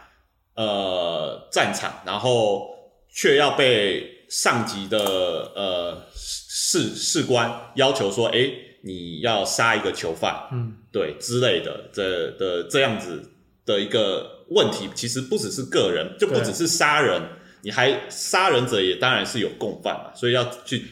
[0.56, 2.68] 呃战场，然后
[3.10, 5.00] 却要被上级的
[5.56, 13.32] 呃士士官要求说，诶，你要杀一个囚犯，嗯，对之类的这的这样子
[13.66, 17.22] 的一个问题，其实不只是个人，就不只是杀人，
[17.62, 20.86] 你还杀人者也当然是有共犯嘛，所以要去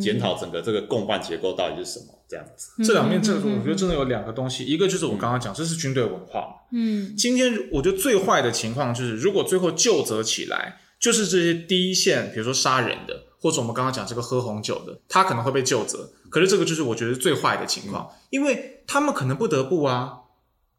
[0.00, 2.06] 检讨整个这个共犯结构到底是什么。
[2.34, 6.54] 这样子，这两面，这个我觉得真的有两个东西，一个就是我刚刚讲，这是军队文化嘛。
[6.72, 16.10] 嗯，今天我觉得最坏的情况就是，如果最后就责起来，就是这些第一线，比如说杀人的，或者我们刚刚讲这个喝红酒的，他可能会被就责。
[16.28, 20.14] 可是这个就是我觉得最坏的情况，因为他们可能不得不啊，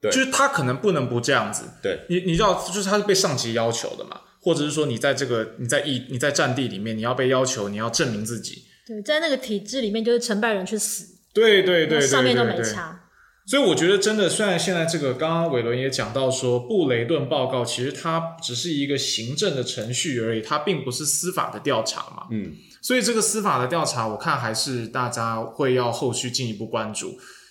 [0.01, 1.63] 对，就是他可能不能不这样子。
[1.81, 8.65] 对，你你知道，就是他是被上级要求的嘛，或者是说你在这个你在一你在战地里面，你要被要求你要证明自己。
[8.85, 11.14] 对，在那个体制里面，就是成败人去死。
[11.35, 13.01] 对对对对，上面都没差。
[13.45, 22.23] 所以我觉得真的，虽然现在这个刚刚伟伦也讲到说，布雷顿报告其实它只是一个行政的程序而已，它并不是司法的调查嘛。
[22.31, 27.09] 嗯，所以这个司法的调查，我看还是大家会要后续进一步关注。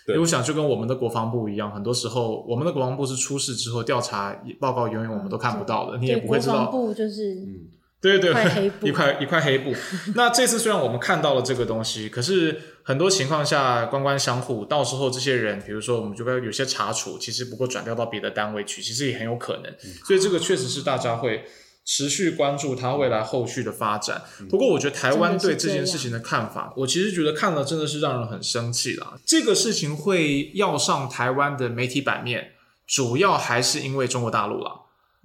[0.09, 6.55] 因为我想就跟我们的国防部一样，很多时候我们的国防部是出事之后调查报告，永远我们都看不到的，你也不会知道。
[6.55, 7.71] 国防部就是嗯。
[8.03, 9.73] 对对对，一块 一块黑布。
[10.15, 19.75] 那这次虽然我们看到了这个东西，可是很多情况下官官相护，到时候这些人，比如说我们就会有些查处，其实不过转调到别的单位去，其实也很有可能。
[20.05, 21.47] 所以这个确实是大家会
[21.87, 24.23] 持续关注它未来后续的发展。
[24.51, 29.15] 不过我觉得台湾对这件事情的看法，我其实觉得看了真的是让人很生气啦。
[29.25, 32.53] 这个事情会要上台湾的媒体版面，
[32.87, 34.83] 主要还是因为中国大陆啦。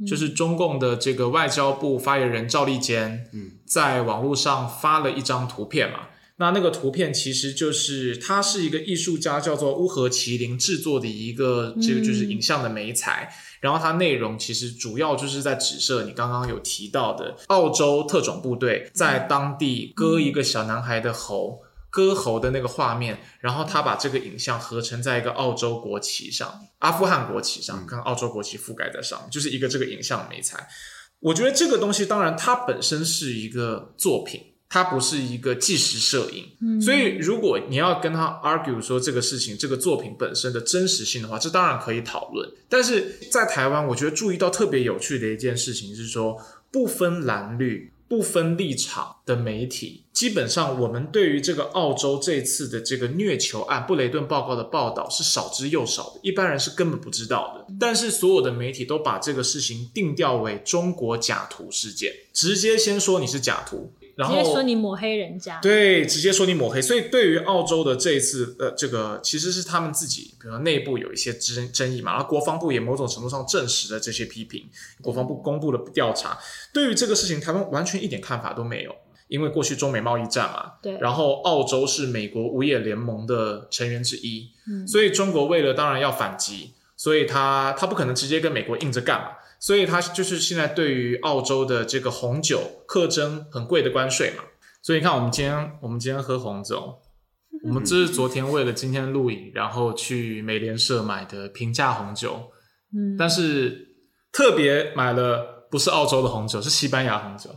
[0.08, 3.30] 就是中共的这个外交部发言人赵立坚，
[3.66, 6.08] 在网络上发了一张图片嘛。
[6.40, 13.32] 那那个图片其实就是它是一个艺术家，叫做乌合麒麟制作的一个这个就是影像的美材。
[13.62, 21.62] 然后它内容其实主要就是在指涉你刚刚有提到的澳洲特种部队在当地割一个小男孩的喉。
[21.92, 30.68] 割喉的那个画面，然后他把这个影像合成在一个澳洲国旗上，阿富汗国旗上，跟澳洲国旗覆盖在上面，就是一个这个影像美材。
[31.20, 36.50] 我觉得这个东西，当然它本身是一个作品，它不是一个纪实摄影。
[36.62, 42.50] 嗯，所以如果你要跟他 argue 说这个事情，这个作品本身的真实性的话，这当然可以讨论。
[42.70, 46.38] 但是在台湾，我觉得注意到特别有趣的一件事情是说，
[46.72, 47.92] 不分蓝绿。
[48.10, 57.72] 不分立场的媒体，基本上我们对于这个澳洲这次的这个虐囚案布雷顿报告的报道是少之又少的，一般人是根本不知道的。
[57.80, 63.94] 但是所有的媒体都把这个事情定调为中国假图事件，直接先说你是假图。
[64.20, 66.82] 然后直接说你抹黑人家，对，直接说你抹黑。
[66.82, 74.68] 所以对于澳洲的这一次，呃，这个其实是他们自己，比如说内部有一些争争议嘛，然后国防部也某种程度上证实了这些批评。
[75.02, 76.38] 国防部公布了调查，
[76.74, 78.94] 对于这个事情，台湾完全一点看法都没有，
[79.30, 80.98] 因为过去中美贸易战嘛，对。
[81.00, 86.74] 然后澳洲是美国五眼联盟的成员之一，嗯，所以中国为了当然要反击。
[87.00, 89.30] 所以他他不可能直接跟美国硬着干嘛，
[89.60, 94.44] 所以他就是现在对于澳洲的这个红酒课征很贵的关税嘛。
[94.82, 96.96] 所以你看，我们今天我们今天喝红酒，
[97.66, 102.50] 我们这是昨天为了今天录影，然后去美联社买的平价红酒，
[102.96, 103.90] 嗯，但是
[104.32, 107.50] 特别买了不是澳洲的红酒，是西班牙红酒。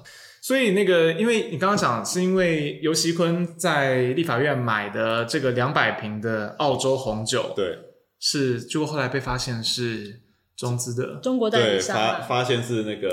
[0.43, 7.79] 所以那个，因为你刚刚讲是因为尤熙坤在立法院买的这个两百瓶的澳洲红酒，对，
[8.19, 10.21] 是结果后来被发现是
[10.57, 13.11] 中资的中国代理商，发发现是那个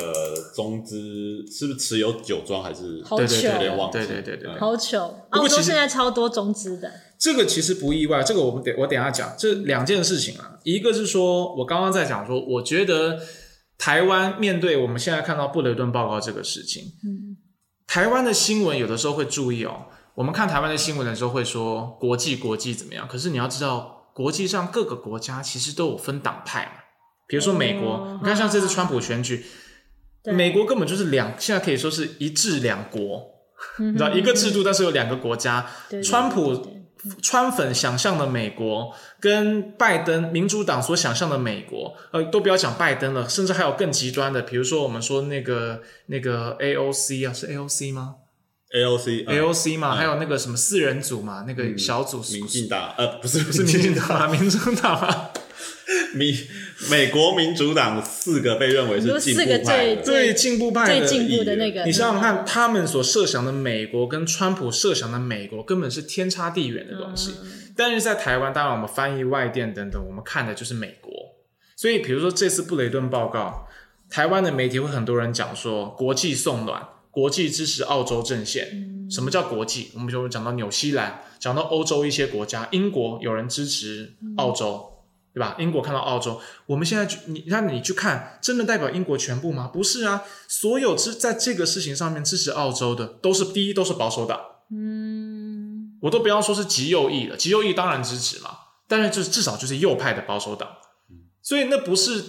[0.56, 5.28] 中资是不是持有酒庄还是好糗，有点忘记，对对对对，好糗。
[5.30, 13.20] 澳洲现在超多中资的，这个其实不意外，这个我们等我等一下讲，这两件事情啊，一个是说我刚刚在讲说，我觉得。
[13.82, 17.38] 台湾面对我们现在看到布雷顿报告这个事情，嗯，
[17.88, 19.86] 台湾的新闻有的时候会注意哦。
[20.16, 23.08] 我们看台湾的新闻的时候会说国际国际怎么样？
[23.08, 26.72] 可是你要知道，国际上各个国家其实都有分党派嘛。
[27.30, 29.46] 比如说美国，哦、你看像这次川普选举，
[30.26, 33.26] 啊、美国根本就是两，现在可以说是一制两国，
[33.78, 35.66] 你知道一个制度，但是有两个国家。
[35.90, 36.80] 对对对对，川普。
[37.24, 48.16] 川粉想象的美国跟拜登民主党所想象的美国，呃，都不要讲拜登了，甚至还有更极端的，比如说我们说那个那个 AOC 啊，是 AOC 吗
[48.76, 55.32] ？AOC，AOC 嘛，还有那个什么四人组嘛，那个小组，嗯、民进党，呃，不是不是民进党，民主党啊。
[56.90, 61.84] 美 美国民主党四个被认为是进步派，对进步派最进步的那个。
[61.84, 67.34] 你想想看，他们所设想的美国跟川普设想的美国根本是天差地远的东西。
[67.42, 71.12] 嗯、但是在台湾，当然我们翻译外电等等，我们看的就是美国。
[71.76, 73.68] 所以，比如说这次布雷顿报告，
[74.10, 78.70] 台湾的媒体会很多人讲说国际送暖，国际支持澳洲阵线。
[78.72, 79.90] 嗯、什么叫国际？
[79.96, 84.86] 我们就讲到纽西兰，讲到欧洲一些国家，英国有人支持澳洲。
[85.40, 85.56] 嗯对吧？
[85.58, 89.70] 英国看到澳洲，我们现在去你让你去看，真的代表英国全部吗？
[89.72, 94.38] 不是啊，所有支在这个事情上面支持澳洲的，都是第一都是保守党。
[94.70, 98.50] 嗯，我都不要说是极右翼了，极右翼当然支持嘛，
[98.86, 100.68] 但是就是至少就是右派的保守党。
[101.42, 102.22] 所以那不是，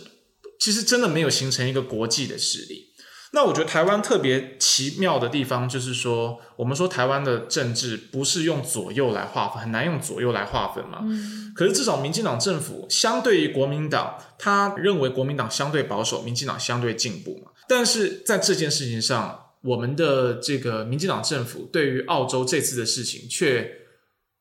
[0.61, 2.90] 其实真的没有形成一个国际的势力。
[3.33, 10.99] 那我觉得台湾特别奇妙的地方，就是说，我们说台湾的政治不是用左右来划分，很难用左右来划分嘛。
[11.03, 11.53] 嗯。
[11.55, 17.53] 可是至少民进党政府相对于国民党，他认为国民党相对保守，民进党相对进步嘛。
[17.69, 23.71] 但是在这件事情上，我们的这个民进党政府对于澳洲这次的事情却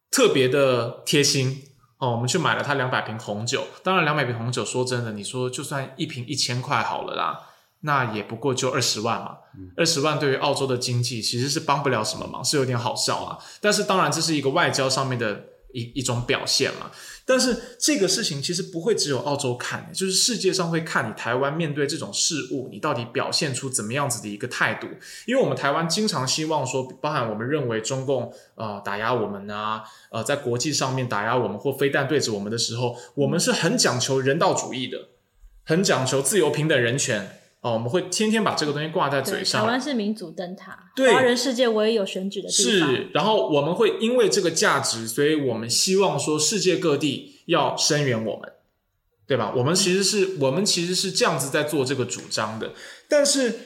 [0.09, 1.61] 特别的贴心
[1.99, 2.09] 哦。
[2.11, 7.45] 我们去买了他两百瓶红酒，当然两百瓶红酒，说真的，你说就算一瓶一千块好了啦。
[7.81, 9.37] 那也不过就二十万嘛，
[9.77, 13.39] 二十万对于澳洲的经济其实是帮不了什么忙，是有点好笑啊。
[13.61, 16.91] 但是当然这是一个外交上面的一一种表现嘛。
[17.25, 24.87] 但是这个事情其实不会只有澳洲看，就是世界上会看你台湾面对这种事物，你到底表现出怎么样子的一个态度。
[25.25, 35.09] 因为我们台湾经常希望说，包含我们认为中共呃打压我们啊，呃在国际上面打压我们或非但对着我们的时候，我们是很讲求人道主义的，
[35.63, 37.38] 很讲求自由平等人权。
[37.61, 39.63] 哦，我们会天天把这个东西挂在嘴上。
[39.63, 42.89] 台湾是民主灯塔，对，华人世界唯一有选举的地方。
[42.89, 48.49] 是，然后我们会因为这个价值，所以我们希望说世界各地要声援我们，
[49.27, 49.51] 对吧？
[49.57, 52.71] 我们其实是我们其实是这样子在做这个主张的。
[53.09, 53.59] 但是，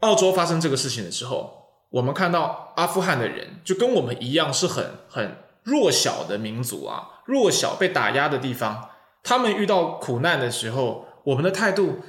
[0.00, 8.88] 澳洲发生这个事情的时候，我们看到阿富汗的人就跟我们一样是很很弱小的民族啊，弱小被打压的地方，
[9.22, 12.00] 他们遇到苦难的时候，我们的态度。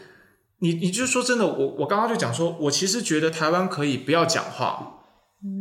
[0.59, 4.91] 你你就说真的，我我刚刚就讲说，我其实觉得台湾可以不要讲话。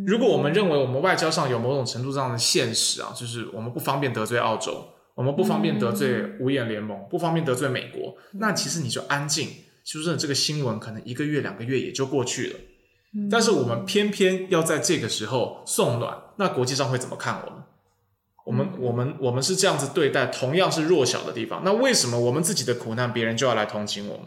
[0.07, 9.49] 如果我们认为我们外交上有某种程度上的现实啊，就是我们不方便得罪澳洲，我们不方便得罪五眼联盟，不方便得罪美国，那其实你就安静，
[9.85, 12.59] 就是这个新闻可能一个月两个月也就过去了。
[13.31, 17.63] 但是我们偏偏要在这个时候送暖，那国际上会怎么看我们？
[18.47, 24.27] 我们我们我们是这样子对待同样是弱小的地方，那为什么我们自己的苦难别人就要来同情我们？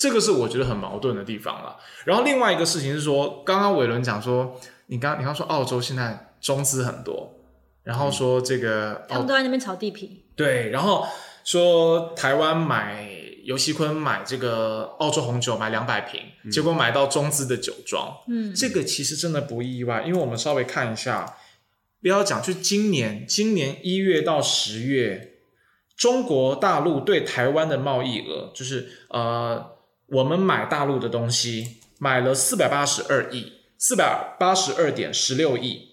[0.00, 1.76] 这个是我觉得很矛盾的地方了。
[2.06, 7.34] 然后另外一个事情是说，刚刚伟伦讲说，你刚你刚说澳洲现在中资很多，
[7.82, 11.06] 然后说这个、嗯、他们都在那边炒地皮，对，然后
[11.44, 13.10] 说台湾买
[13.44, 21.36] 游锡坤买这个澳洲红酒买两百瓶，嗯、结果买到中资的酒庄，嗯，这个其实真的不意外，因为我们稍微看一下，
[22.00, 25.34] 不要讲，就今年今年一月到十月，
[25.94, 29.78] 中国大陆对台湾的贸易额就是呃。
[30.10, 35.88] 我们买大陆的东西，买了四百八十二亿，四百八十二点十六亿。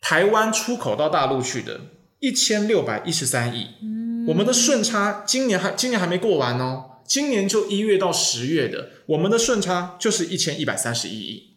[0.00, 1.80] 台湾出口到大陆去的，
[2.18, 3.68] 一千六百一十三亿。
[3.80, 11.56] 嗯，我们的顺差今年还今年还没过完哦，今年就一月到十月的，我们的顺差就是一千一百三十一亿，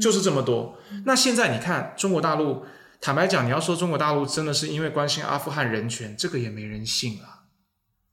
[0.00, 0.78] 就是这么多。
[1.04, 2.64] 那现在你看中国大陆，
[3.00, 7.44] 坦白讲，你要说中国大陆真的是因为关心阿富汗人权，这个也没人信啊。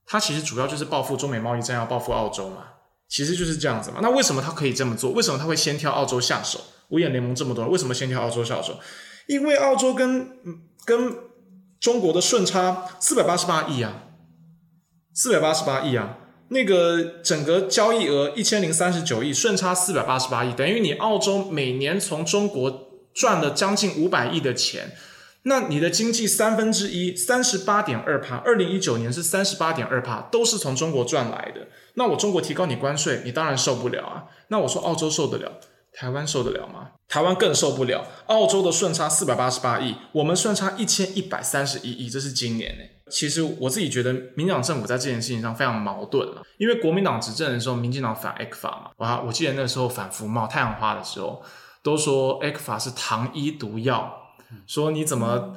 [0.06, 2.66] 他其实主要就是报复中美贸易战，要报复澳洲嘛，
[3.12, 4.00] 其实就是这样子嘛。
[4.02, 5.12] 那为什么他可以这么做？
[5.12, 6.62] 为什么他会先挑澳洲下手？
[6.88, 8.80] 五眼联盟这么多，为什么先挑澳洲下手？
[9.28, 10.30] 因为澳洲跟
[10.86, 11.16] 跟
[11.80, 14.04] 中国的顺差四百八十八亿啊，
[15.14, 16.18] 四百八十八亿啊，
[16.50, 24.96] 那个整个交易额一千零三十九亿，顺差四百八十八亿，等于你澳洲每年从中国赚了将近五百亿的钱，
[25.44, 31.68] 那你的经济三分之一，三十八点二趴，二零一九年是三十八点二趴，都是从中国赚来的。
[31.96, 34.26] 那我中国提高你关税，你当然受不了啊。
[34.50, 35.60] 那我说澳洲受得了。
[35.94, 36.92] 台湾受得了吗？
[37.10, 38.08] 台湾更受不了。
[38.28, 42.84] 澳洲的顺差四百八十八亿，我们顺差一千一百三十一亿，这是今年呢。
[43.10, 46.42] 其实我自己觉得，民进党政府在这件事情上非常矛盾了。
[46.58, 51.44] 因为国民党执政的时候，民进党反 ECFA 嘛，哇，我记得那时候反服贸、太阳花的时候，
[51.84, 54.21] 都说 ECFA 是糖衣毒药，
[54.68, 55.56] 说你怎么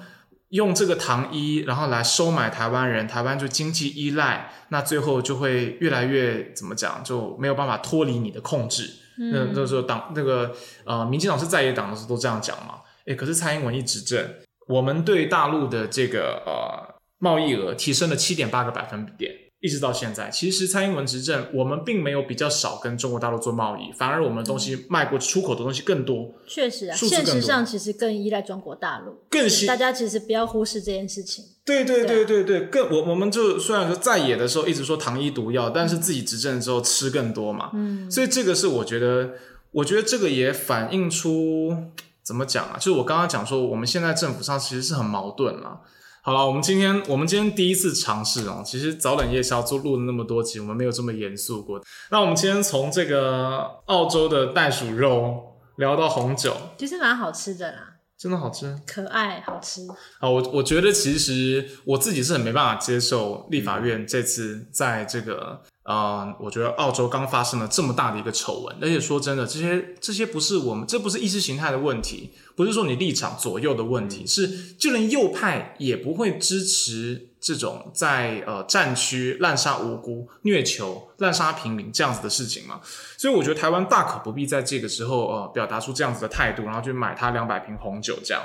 [0.50, 8.90] 用这个糖衣，然后来收买台湾人，台湾就经济依赖，那最后就会越来越怎么讲，就没有办法脱离你的控制。
[9.16, 10.52] 那那时候党那个
[10.84, 12.80] 呃，民进党是在野党的时候都这样讲嘛？
[13.06, 14.28] 诶，可是蔡英文一执政，
[14.66, 19.32] 我们对大陆的这个呃贸易额提升了七点八个百分点，
[19.64, 20.28] 一直到现在。
[20.28, 26.34] 其实蔡英文执政，我们并没有比较少跟中国大陆做贸易，反而我们的东西卖过出口的东西更多。
[26.46, 31.46] 确实啊，现实上其实更依赖中国大陆，更新大家其实不要忽视这件事情。
[31.64, 37.70] 对对对对对，更我我们就虽然说在野的时候一直说糖衣毒药，但是自己执政之后吃更多嘛。
[37.72, 39.30] 嗯，所以这个是我觉得，
[39.70, 41.74] 我觉得这个也反映出
[42.22, 42.76] 怎么讲啊？
[42.76, 45.80] 就是我刚刚讲说，我们现在政府上其实是很矛盾嘛。
[46.26, 51.78] 好了，我们今天我们今天第一次尝试哦，其实早冷夜宵做录了那么多集，我们没有这么严肃过。
[52.10, 57.93] 那我们今天从这个澳洲的袋鼠肉聊到红酒，其实蛮好吃的啦。
[58.18, 59.82] 真的好吃，可爱，好吃。
[60.20, 77.30] 啊，我我觉得其实我自己是很没办法接受立法院这次在这个，嗯、呃，我觉得澳洲刚发生了这么大的一个丑闻，而且说真的，这些这些不是我们，这不是意识形态的问题，不是说你立场左右的问题，是就连右派也不会支持。
[77.44, 82.80] 这种在呃战区滥杀无辜、虐囚、滥杀平民这样子的事情嘛，
[83.18, 88.42] 所以我觉得台湾大可不必在这个时候呃表达出这样子的态度，然后去买他两百瓶红酒这样。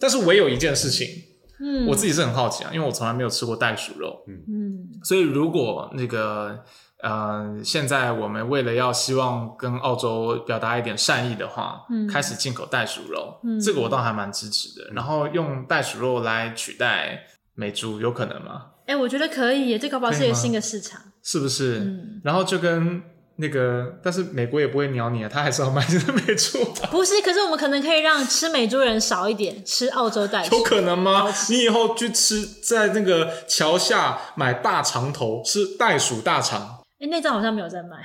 [0.00, 1.06] 但是唯有一件事情，
[1.60, 4.42] 嗯，我自己是很好奇啊，因为我从来没有吃过袋鼠肉，嗯。
[4.48, 6.64] 嗯，所以如果那个
[7.02, 17.26] 呃现在我们为了要希望跟澳洲表达一点善意的话，嗯，开始进口袋鼠肉，嗯，这个我倒还蛮支持的，然后用袋鼠肉来取代。
[17.58, 18.66] 美猪有可能吗？
[18.86, 21.80] 哎、欸，我觉得可以耶，这搞不好是一个新的市场，是不是？
[21.80, 23.02] 嗯，然后就跟
[23.36, 26.64] 那个，但是美国也不会鸟你啊，他还是要买这个美猪。
[26.90, 30.56] 不是，可是我们可能可以让吃美猪人少一点，吃澳洲袋鼠。
[30.56, 31.28] 有可能吗？
[31.50, 36.78] 你以后去吃，在那个桥下买大肠头，吃袋鼠大肠。
[37.00, 37.98] 哎、欸，内脏好像没有在卖，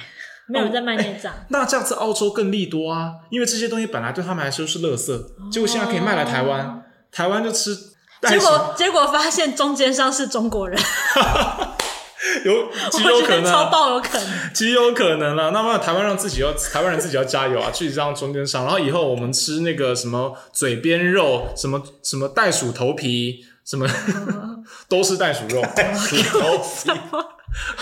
[0.47, 1.45] 没有人在卖内脏、哦欸。
[1.49, 7.93] 那这样子澳洲更利多啊，因为这些东西本来对他们来说是垃圾，哦、结果现在可以卖来台湾，台湾就吃。
[8.28, 10.80] 结果结果发现中间商是中国人，
[12.46, 15.52] 有极有可能，超爆有可能，极有可能了。
[15.52, 18.64] 那么台湾让自己要台湾人自己要加油啊， 去让中间商。
[18.64, 23.88] 然后以后我们吃那个什么嘴边肉，什么什么袋鼠头皮，什么
[24.88, 26.92] 都是袋鼠肉，袋鼠头皮。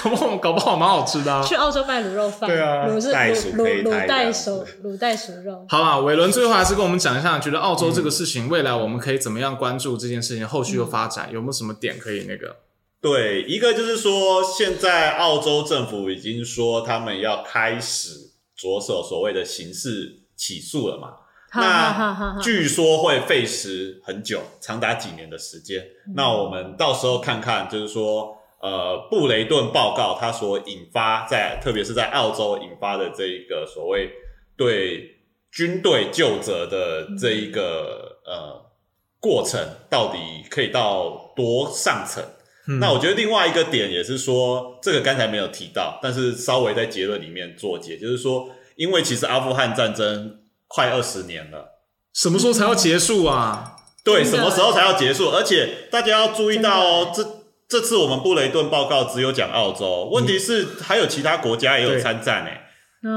[0.03, 1.41] 搞不好搞不好蛮好吃的啊！
[1.41, 5.65] 去澳洲卖卤肉饭，对啊，卤是卤卤卤袋鼠卤袋鼠肉。
[5.69, 11.30] 好啦，伟伦最后还是跟我们讲一下，觉得澳洲这个事情，未来我们可以怎么样关注这件事情后续的发展？
[11.32, 12.57] 有没有什么点可以那个？
[13.01, 18.09] 对，一个就是说，现在澳洲政府已经说他们要开始
[18.55, 21.13] 着手所谓的刑事起诉了嘛。
[21.53, 25.82] 那据说会费时很久，长达几年的时间。
[26.15, 28.38] 那我们到时候看看，就是说。
[28.62, 34.12] 呃，布雷顿报告它所引发在，特别是在澳洲引发的这一个所谓
[34.55, 35.18] 对
[35.51, 38.72] 军队就责的这一个呃
[39.20, 39.59] 过程，
[39.89, 42.24] 到底可以到多上层？
[42.68, 51.80] 嗯、那我觉得另外一个点也是说，这个刚才没有提到，但是稍微在结论里面做解，就是说，因为其实阿富汗战争快二十年了，
[52.14, 53.76] 什么时候才要结束啊？
[54.03, 55.32] 对，什么时候才要结束？
[55.32, 57.41] 而且大家要注意到哦，这。
[57.72, 62.63] 这次我们布雷顿报告只有讲澳洲，问题是还有其他国家也有参战诶。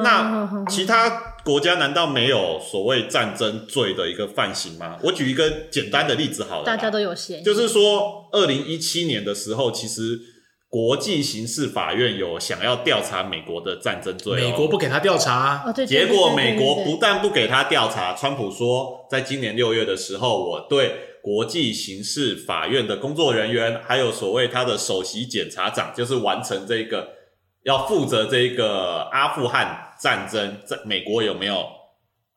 [0.01, 1.11] 那其他
[1.45, 4.97] 国家难道没有所谓战争罪的一个犯行吗？
[5.03, 10.21] 我举一个简单的例子好了，大家都有嫌疑，就是说，二零一七年的时候，其实
[10.69, 20.95] 国际刑事法院有想要调查美国的战争罪，美国不给他调查，结果美国不但不给他调查，川普说，在今年六月的时候，我对
[21.25, 27.09] 国际刑事法院的工作人员，还有所谓他的首席检察长，就是完成这个。
[27.63, 31.67] 要负责这个阿富汗战争，在美国有没有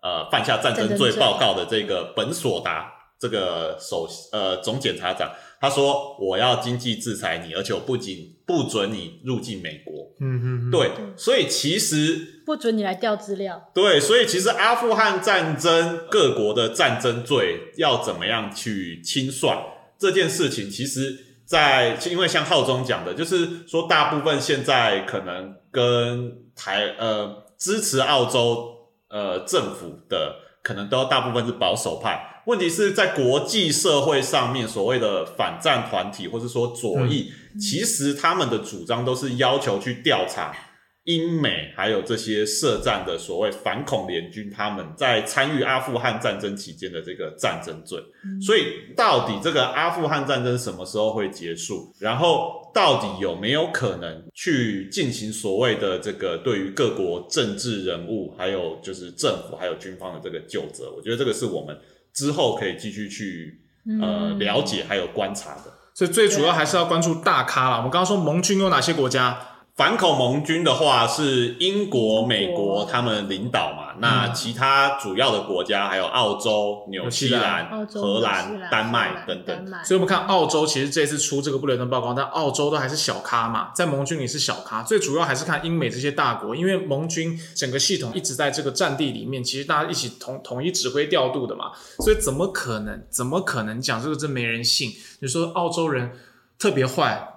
[0.02, 5.30] 呃犯下战争罪报告的这个本索达这个首呃总检察长，
[5.60, 10.12] 他说，我要经济制裁你，而且我不仅不准你入境美国。
[10.20, 13.70] 嗯嗯，对，所以其实不准你来调资料。
[13.74, 19.58] 对，所以其实阿富汗战争各国的战争罪要怎么样去清算
[19.98, 21.24] 这件事情，其实。
[21.48, 28.68] 在，因为像浩中讲的，就是说，大部分现在可能跟台呃支持澳洲
[29.08, 32.37] 呃政府的，可能都大部分是保守派。
[32.48, 40.56] 问题是在国际社会上面，所谓的反战团体或者说左翼，嗯、其实他们的主张都是要求去调查。
[41.04, 47.98] 英美还有这些涉战的所谓反恐联军，他们在参与阿富汗战争期间的这个战争罪。
[48.26, 51.94] 嗯、所以，到底这个阿富汗战争什么时候会结束？
[52.00, 60.92] 然后，到底有没有可能去进行所谓的这个对于各国政治人物，还有就是政府还有军方的这个救责？
[60.94, 61.74] 我觉得这个是我们
[62.18, 63.60] 之后可以继续去
[64.02, 65.72] 呃了解还有观察的。
[65.94, 67.78] 所以，最主要还是要关注大咖啦。
[67.78, 69.40] 我们刚刚说盟军有哪些国家？
[69.78, 73.94] 反恐盟军的话是英国、美国他们领导嘛？
[74.00, 79.68] 那其他主要的国家还有澳洲、纽西兰、荷兰、丹麦等等。
[79.86, 84.82] 所以，我们看澳洲其实这次出这个布雷顿报告，但澳洲都还是小咖嘛，在盟军里是小咖。
[84.82, 91.66] 最主要还是看英美这些大国，因为盟军整个系统一直在这个战地里面，其实大家一起统统一指挥调度的嘛。
[92.00, 93.06] 所以，怎么可能？
[93.12, 94.92] 怎么可能讲这个真没人信？
[95.20, 96.14] 你说澳洲人
[96.58, 97.36] 特别坏？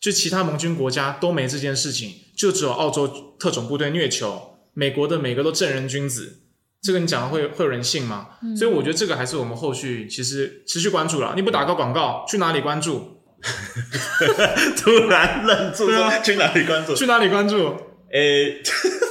[0.00, 6.42] 就其他盟军国家都没这件事情，就只有澳洲特种部队虐囚，美国的每个都正人君子，
[6.80, 8.28] 这个你讲的会会有人信吗？
[8.40, 11.32] 嗯、所以我觉得这个还是我们后续其实持续关注了。
[11.34, 13.18] 你不打个广告，去哪里关注？
[14.78, 16.94] 突然愣住，了、去哪里关注？
[16.94, 17.74] 去哪里关注？
[18.12, 18.62] 诶、欸，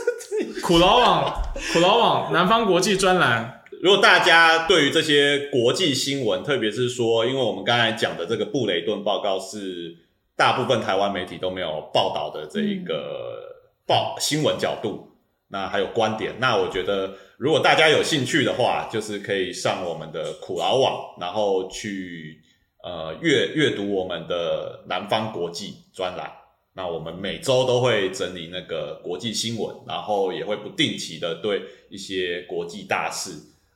[0.64, 1.42] 苦劳网，
[1.74, 3.62] 苦劳网，南方国际专栏。
[3.82, 10.07] 如果大家对于这些国际新闻，特别是说，因为我们刚才讲的这个布雷顿报告是。
[10.38, 13.58] 大部分台湾媒体都没有报道的这一个
[13.88, 15.10] 报新闻角度，
[15.48, 22.40] 那还有观点，那我觉得如果大家有兴趣的话，就是可以上我们的苦劳网，然后去
[22.84, 26.32] 呃阅阅读我们的南方国际专栏。
[26.74, 33.32] 那我们每周都会整理那个国际新闻，然后也会不定期的对一些国际大事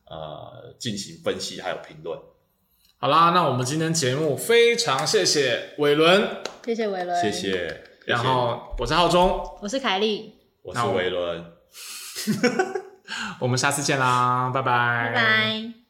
[0.05, 2.19] 呃进行分析还有评论。
[3.01, 7.83] 好啦，那我们今天节目非常谢谢伟伦，谢谢伟伦，谢谢。
[8.05, 11.43] 然后我是浩中，我是凯莉，我是伟伦，
[13.41, 15.80] 我们下次见啦，拜拜，拜拜。